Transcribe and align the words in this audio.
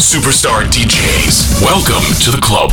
Superstar 0.00 0.64
DJs. 0.64 1.62
Welcome 1.62 2.04
to 2.20 2.30
the 2.30 2.40
club. 2.40 2.72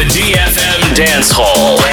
the 0.00 0.06
DFM 0.06 0.94
Dance 0.94 1.30
Hall. 1.30 1.89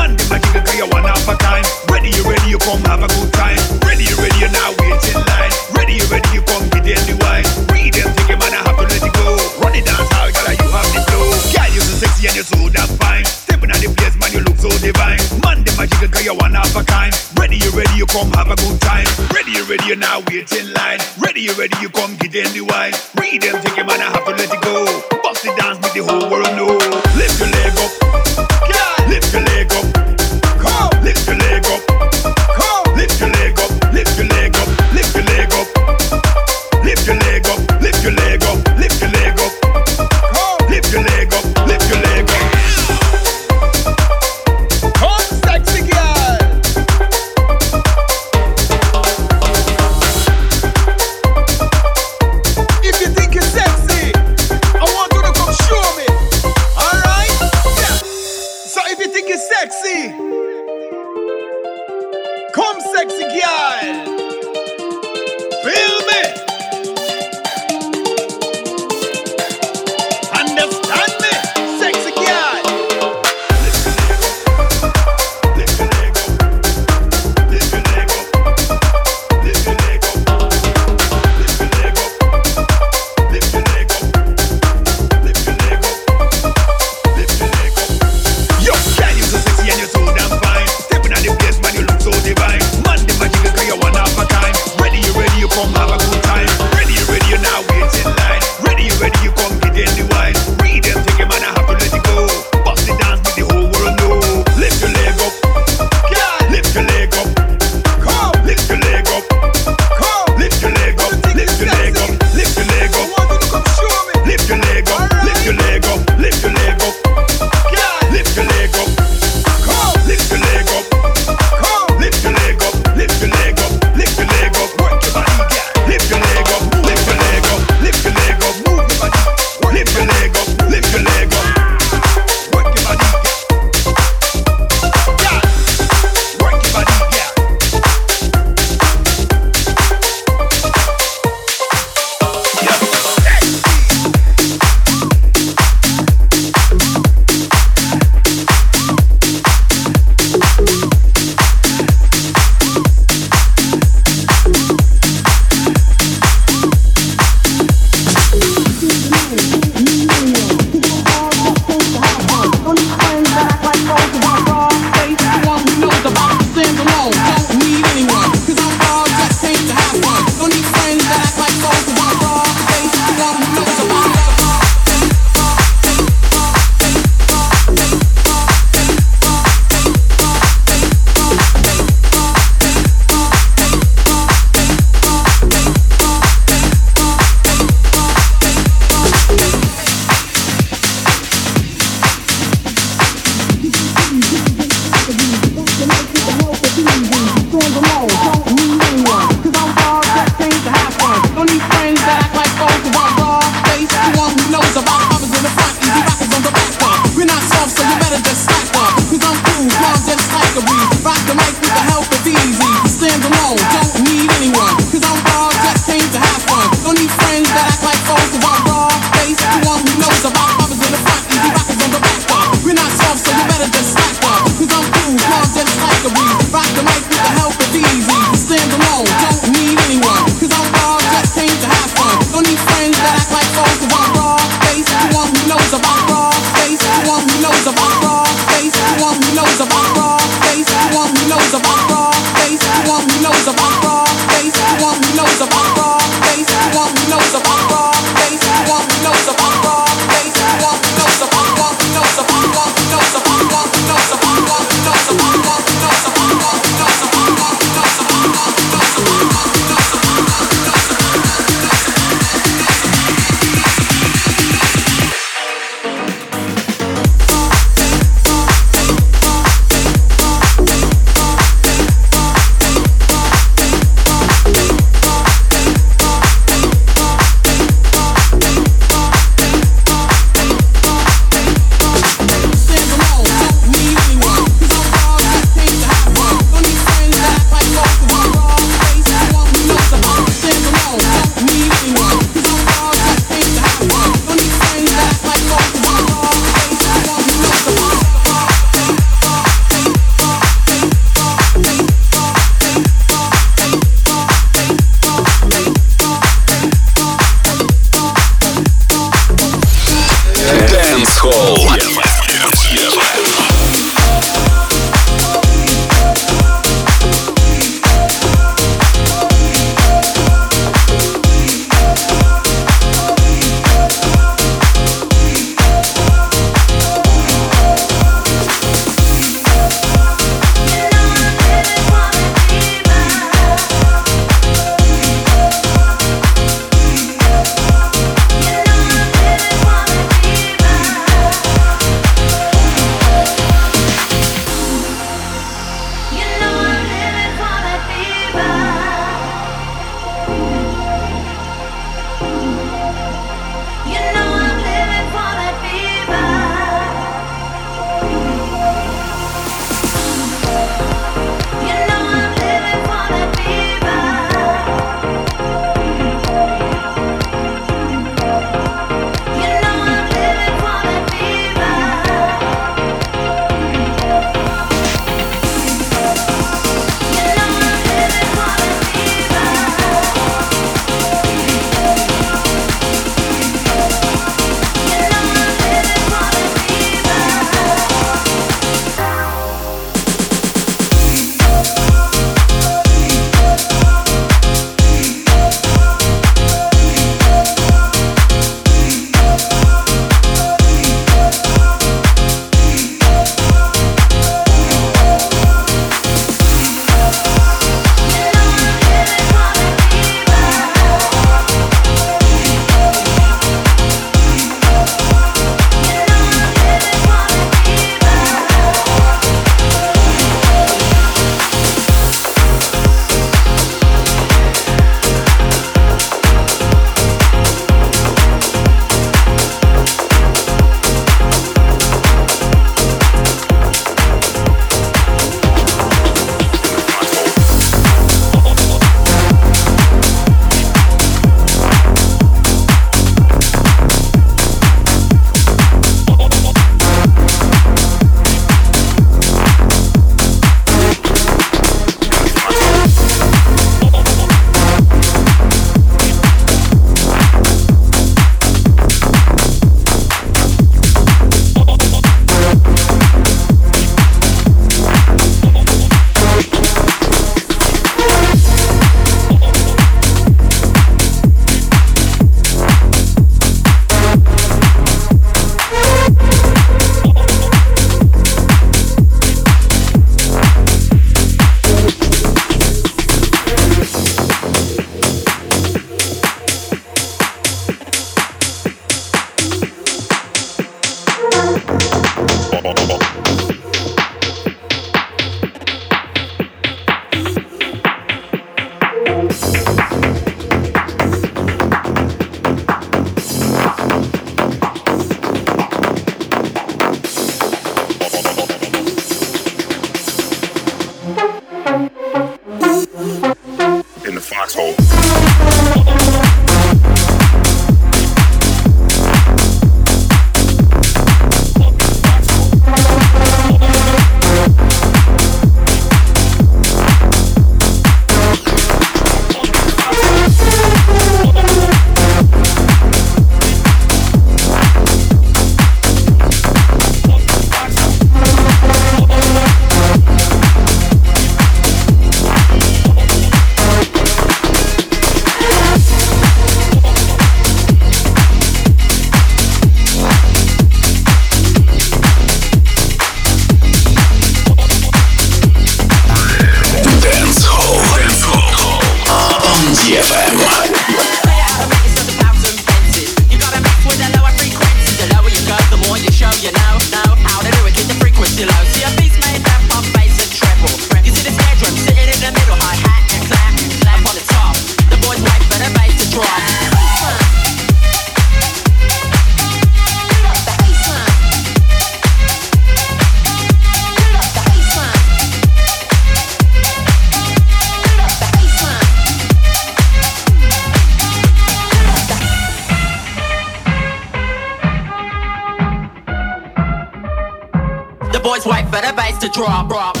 Always 598.31 598.45
wait 598.45 598.63
for 598.67 598.79
the 598.79 598.93
bass 598.95 599.17
to 599.17 599.27
drop, 599.27 599.67
drop. 599.67 600.00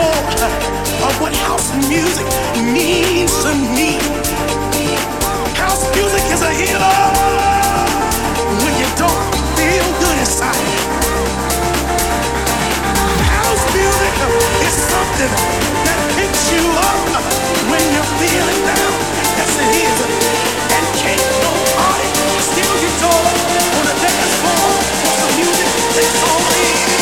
More 0.00 1.08
of 1.08 1.12
what 1.20 1.34
house 1.48 1.68
music 1.88 2.26
means 2.76 3.32
to 3.44 3.52
me. 3.76 3.90
House 5.60 5.84
music 5.96 6.24
is 6.34 6.42
a 6.42 6.52
healer 6.60 6.96
oh, 7.20 8.62
when 8.62 8.74
you 8.80 8.88
don't 8.96 9.22
feel 9.56 9.86
good 10.02 10.16
inside. 10.24 10.68
House 13.36 13.64
music 13.76 14.14
is 14.66 14.74
something 14.92 15.32
that 15.86 15.98
picks 16.16 16.44
you 16.54 16.64
up 16.90 17.00
when 17.70 17.84
you're 17.94 18.12
feeling 18.20 18.60
down. 18.72 18.92
Yes, 19.38 19.52
it 19.64 19.70
is. 19.84 19.98
And 20.76 20.84
can't 21.00 21.26
nobody 21.44 22.08
steal 22.48 22.74
your 22.84 22.94
joy 23.04 23.26
on 23.78 23.84
the 23.90 23.96
dance 24.04 24.34
floor. 24.40 24.68
'cause 25.02 25.18
the 25.24 25.30
music 25.40 25.70
is 26.04 26.14
only. 26.32 26.99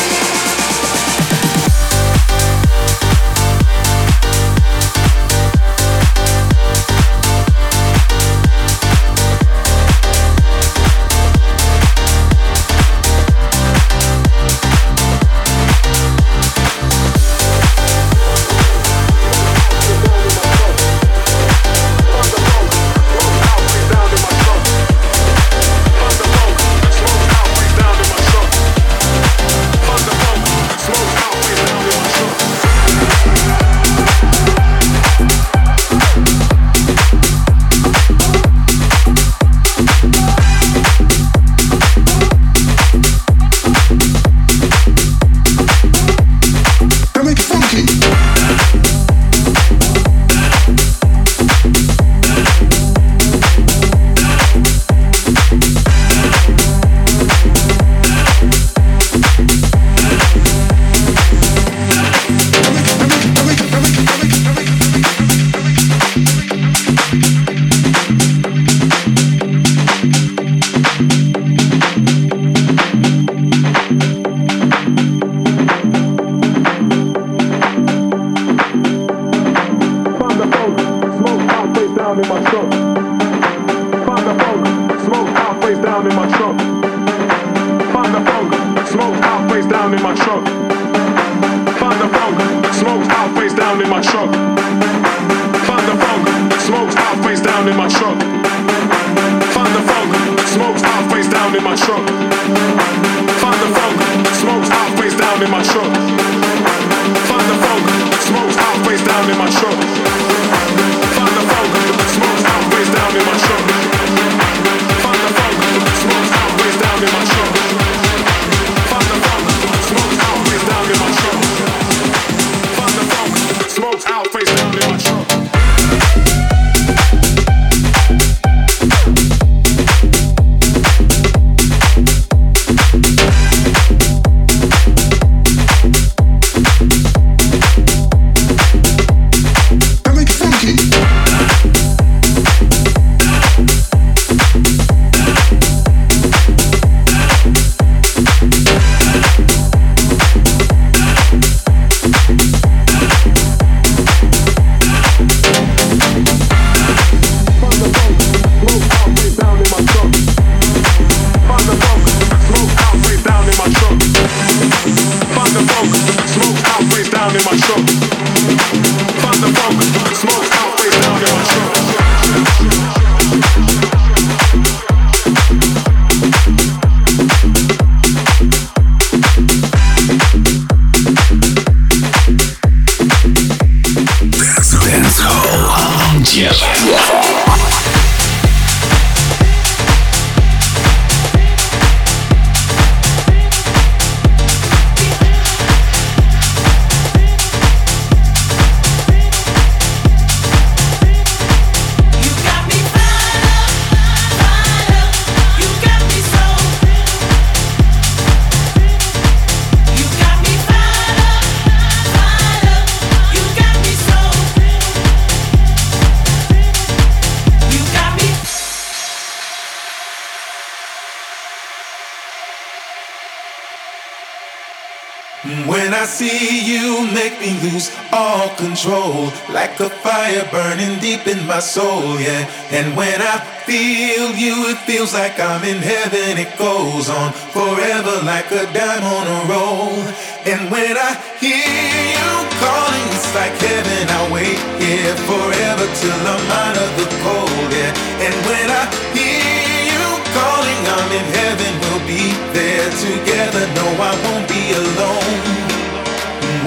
Lose 227.63 227.91
all 228.11 228.49
control 228.55 229.31
Like 229.49 229.79
a 229.79 229.89
fire 229.89 230.47
burning 230.51 230.99
deep 230.99 231.27
in 231.27 231.45
my 231.45 231.59
soul, 231.59 232.19
yeah 232.19 232.49
And 232.71 232.95
when 232.95 233.21
I 233.21 233.39
feel 233.65 234.35
you, 234.35 234.69
it 234.71 234.79
feels 234.89 235.13
like 235.13 235.39
I'm 235.39 235.63
in 235.63 235.81
heaven 235.81 236.37
It 236.37 236.57
goes 236.57 237.09
on 237.09 237.33
forever 237.55 238.23
like 238.25 238.51
a 238.51 238.65
dime 238.73 239.03
on 239.03 239.25
a 239.27 239.39
roll 239.51 239.99
And 240.45 240.71
when 240.71 240.97
I 240.97 241.15
hear 241.39 241.55
you 241.55 242.49
calling, 242.59 243.07
it's 243.15 243.31
like 243.33 243.55
heaven. 243.55 244.03
I 244.19 244.21
wait 244.31 244.59
here 244.83 245.15
forever 245.27 245.85
till 246.01 246.21
I'm 246.33 246.47
out 246.63 246.77
of 246.77 246.91
the 246.99 247.07
cold, 247.23 247.69
yeah. 247.71 248.25
And 248.25 248.35
when 248.47 248.67
I 248.81 248.83
hear 249.15 249.79
you 249.91 250.05
calling, 250.35 250.81
I'm 250.95 251.11
in 251.19 251.27
heaven. 251.39 251.71
We'll 251.83 252.05
be 252.07 252.25
there 252.55 252.89
together. 253.07 253.63
No, 253.79 253.85
I 254.09 254.13
won't 254.23 254.47
be 254.47 254.63
alone. 254.83 255.58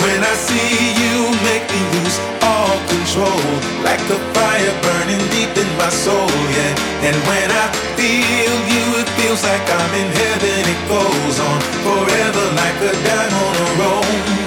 When 0.03 0.18
I 0.18 0.34
see 0.34 0.98
you, 0.98 1.30
make 1.46 1.62
me 1.70 1.80
lose 1.94 2.18
all 2.42 2.74
control, 2.90 3.42
like 3.86 4.03
a 4.11 4.18
fire 4.34 4.74
burning 4.82 5.22
deep 5.30 5.55
in 5.55 5.70
my 5.78 5.90
soul, 5.90 6.34
yeah. 6.59 7.07
And 7.07 7.16
when 7.30 7.48
I 7.50 7.66
feel 7.94 8.55
you, 8.74 8.84
it 8.98 9.09
feels 9.14 9.42
like 9.46 9.62
I'm 9.62 9.92
in 10.03 10.11
heaven. 10.11 10.61
It 10.74 10.80
goes 10.90 11.38
on 11.38 11.59
forever, 11.86 12.44
like 12.59 12.78
a 12.82 12.92
dime 13.07 13.36
on 13.46 13.55
a 13.62 13.68
roll. 13.78 14.41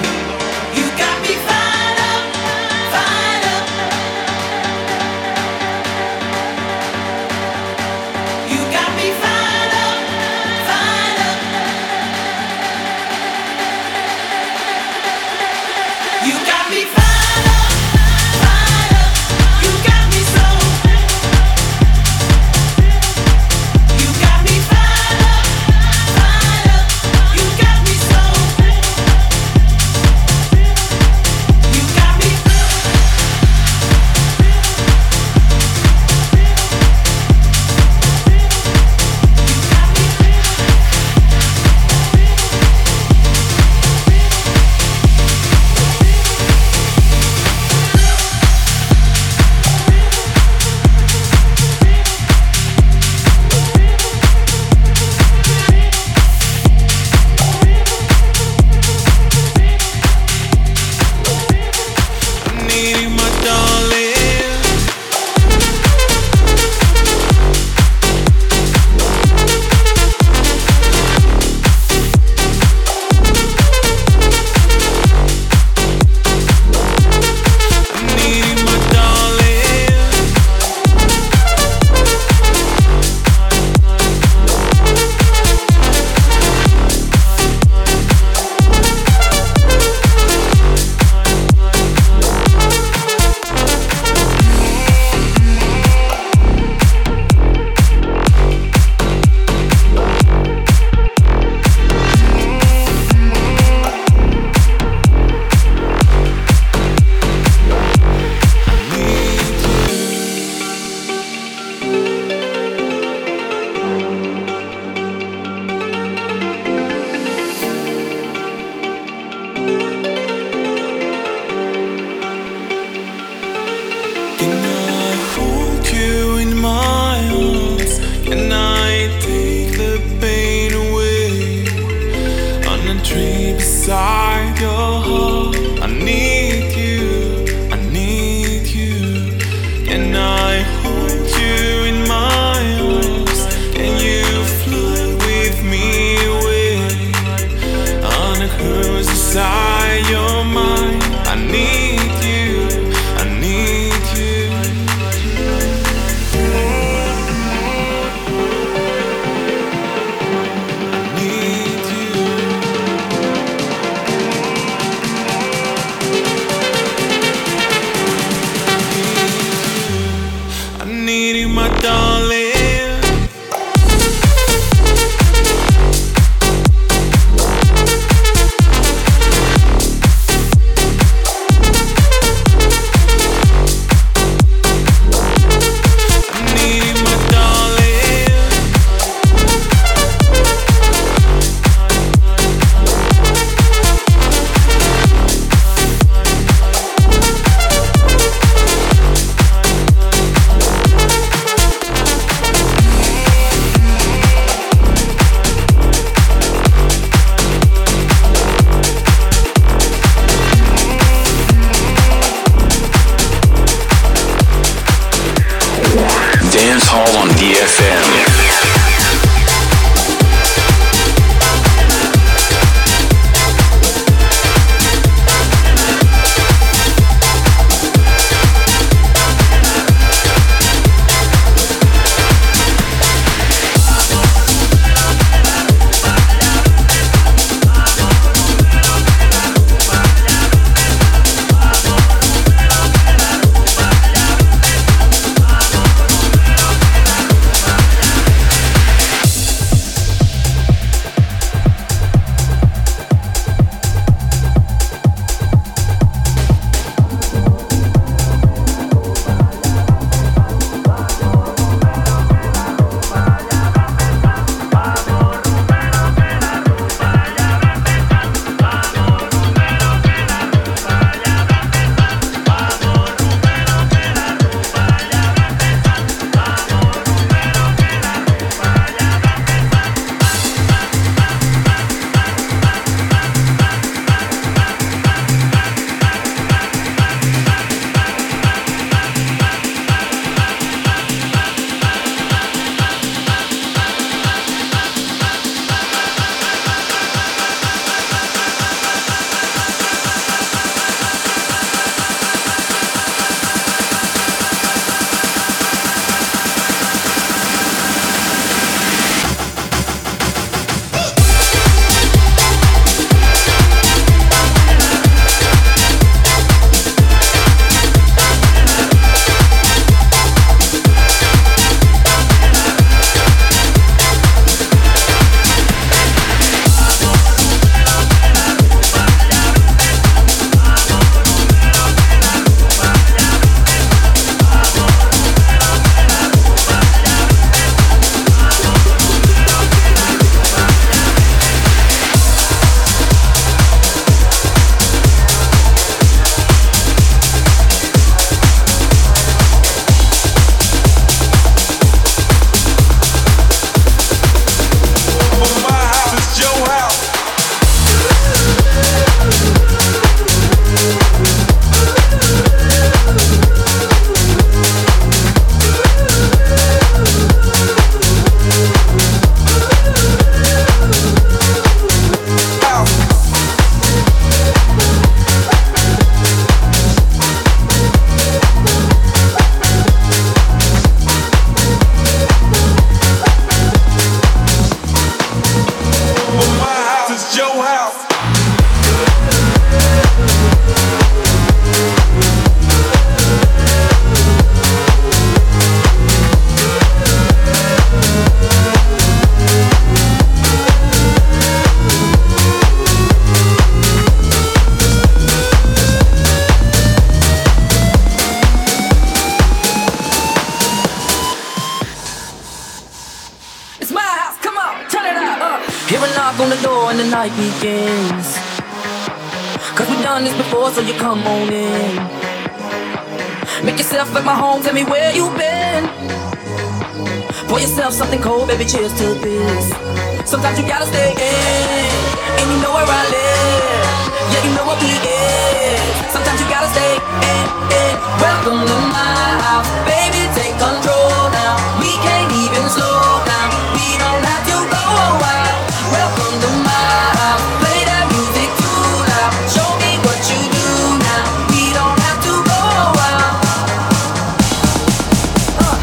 Can 119.66 119.94